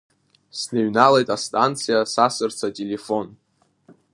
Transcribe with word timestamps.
Сныҩналеит 0.59 1.29
астанциа 1.35 2.09
сасырц 2.13 2.59
ателефон. 2.67 3.27